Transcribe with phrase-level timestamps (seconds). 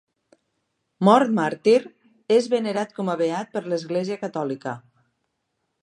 [1.07, 1.75] Mort màrtir,
[2.37, 4.79] és venerat com a beat per l'Església catòlica.